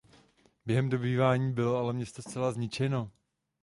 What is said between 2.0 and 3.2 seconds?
zcela zničeno.